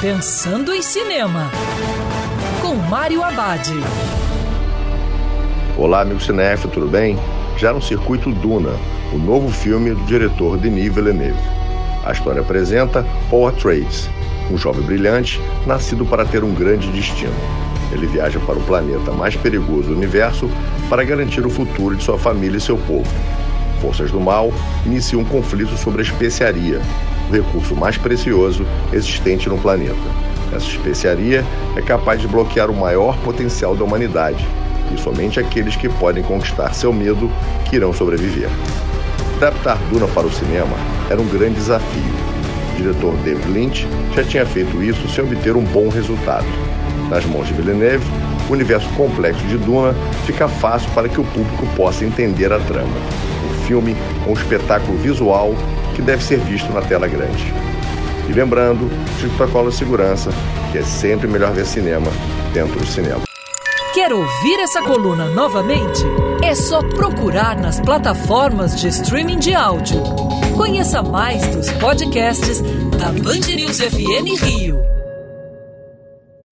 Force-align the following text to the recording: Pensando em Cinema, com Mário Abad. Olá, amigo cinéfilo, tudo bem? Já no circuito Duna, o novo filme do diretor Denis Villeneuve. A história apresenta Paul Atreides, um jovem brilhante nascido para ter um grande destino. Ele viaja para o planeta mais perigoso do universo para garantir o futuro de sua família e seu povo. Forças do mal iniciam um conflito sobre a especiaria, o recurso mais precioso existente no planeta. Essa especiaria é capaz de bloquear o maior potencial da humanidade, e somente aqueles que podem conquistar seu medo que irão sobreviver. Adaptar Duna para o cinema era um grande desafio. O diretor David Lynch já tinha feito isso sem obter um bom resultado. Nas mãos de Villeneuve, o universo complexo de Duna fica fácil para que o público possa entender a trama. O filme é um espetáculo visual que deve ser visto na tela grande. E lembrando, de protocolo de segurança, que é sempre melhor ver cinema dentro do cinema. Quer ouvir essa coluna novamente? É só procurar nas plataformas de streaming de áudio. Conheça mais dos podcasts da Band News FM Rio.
Pensando 0.00 0.72
em 0.72 0.80
Cinema, 0.80 1.50
com 2.62 2.74
Mário 2.74 3.22
Abad. 3.22 3.68
Olá, 5.76 6.00
amigo 6.00 6.18
cinéfilo, 6.18 6.72
tudo 6.72 6.88
bem? 6.88 7.18
Já 7.58 7.70
no 7.70 7.82
circuito 7.82 8.32
Duna, 8.32 8.72
o 9.12 9.18
novo 9.18 9.50
filme 9.50 9.90
do 9.90 10.02
diretor 10.06 10.56
Denis 10.56 10.90
Villeneuve. 10.90 11.38
A 12.02 12.12
história 12.12 12.40
apresenta 12.40 13.04
Paul 13.28 13.48
Atreides, 13.48 14.08
um 14.50 14.56
jovem 14.56 14.80
brilhante 14.80 15.38
nascido 15.66 16.06
para 16.06 16.24
ter 16.24 16.42
um 16.42 16.54
grande 16.54 16.90
destino. 16.92 17.34
Ele 17.92 18.06
viaja 18.06 18.40
para 18.40 18.58
o 18.58 18.62
planeta 18.62 19.12
mais 19.12 19.36
perigoso 19.36 19.88
do 19.88 19.96
universo 19.96 20.48
para 20.88 21.04
garantir 21.04 21.44
o 21.44 21.50
futuro 21.50 21.94
de 21.94 22.02
sua 22.02 22.18
família 22.18 22.56
e 22.56 22.60
seu 22.60 22.78
povo. 22.78 23.12
Forças 23.82 24.10
do 24.10 24.18
mal 24.18 24.50
iniciam 24.86 25.20
um 25.20 25.26
conflito 25.26 25.76
sobre 25.76 26.00
a 26.00 26.04
especiaria, 26.04 26.80
o 27.30 27.32
recurso 27.32 27.74
mais 27.76 27.96
precioso 27.96 28.66
existente 28.92 29.48
no 29.48 29.56
planeta. 29.56 29.94
Essa 30.52 30.66
especiaria 30.66 31.44
é 31.76 31.80
capaz 31.80 32.20
de 32.20 32.26
bloquear 32.26 32.70
o 32.70 32.76
maior 32.76 33.16
potencial 33.18 33.76
da 33.76 33.84
humanidade, 33.84 34.44
e 34.92 35.00
somente 35.00 35.38
aqueles 35.38 35.76
que 35.76 35.88
podem 35.88 36.24
conquistar 36.24 36.74
seu 36.74 36.92
medo 36.92 37.30
que 37.64 37.76
irão 37.76 37.92
sobreviver. 37.92 38.48
Adaptar 39.36 39.78
Duna 39.88 40.08
para 40.08 40.26
o 40.26 40.32
cinema 40.32 40.76
era 41.08 41.20
um 41.20 41.28
grande 41.28 41.54
desafio. 41.54 42.12
O 42.72 42.76
diretor 42.76 43.14
David 43.18 43.48
Lynch 43.48 43.86
já 44.14 44.24
tinha 44.24 44.44
feito 44.44 44.82
isso 44.82 45.08
sem 45.08 45.24
obter 45.24 45.56
um 45.56 45.64
bom 45.64 45.88
resultado. 45.88 46.46
Nas 47.08 47.24
mãos 47.24 47.46
de 47.46 47.54
Villeneuve, 47.54 48.04
o 48.48 48.52
universo 48.52 48.88
complexo 48.90 49.44
de 49.46 49.56
Duna 49.56 49.94
fica 50.26 50.48
fácil 50.48 50.90
para 50.90 51.08
que 51.08 51.20
o 51.20 51.24
público 51.24 51.66
possa 51.76 52.04
entender 52.04 52.52
a 52.52 52.58
trama. 52.58 52.96
O 53.50 53.66
filme 53.66 53.96
é 54.26 54.28
um 54.28 54.32
espetáculo 54.32 54.98
visual 54.98 55.54
que 55.94 56.02
deve 56.02 56.22
ser 56.22 56.38
visto 56.38 56.72
na 56.72 56.82
tela 56.82 57.06
grande. 57.06 57.52
E 58.28 58.32
lembrando, 58.32 58.88
de 59.18 59.28
protocolo 59.30 59.70
de 59.70 59.76
segurança, 59.76 60.30
que 60.70 60.78
é 60.78 60.82
sempre 60.82 61.26
melhor 61.26 61.52
ver 61.52 61.66
cinema 61.66 62.10
dentro 62.52 62.78
do 62.78 62.86
cinema. 62.86 63.22
Quer 63.92 64.12
ouvir 64.12 64.60
essa 64.60 64.80
coluna 64.82 65.26
novamente? 65.30 66.04
É 66.44 66.54
só 66.54 66.80
procurar 66.80 67.58
nas 67.58 67.80
plataformas 67.80 68.80
de 68.80 68.88
streaming 68.88 69.38
de 69.38 69.52
áudio. 69.52 70.00
Conheça 70.56 71.02
mais 71.02 71.44
dos 71.48 71.70
podcasts 71.72 72.60
da 72.96 73.06
Band 73.06 73.52
News 73.54 73.80
FM 73.80 74.40
Rio. 74.40 74.99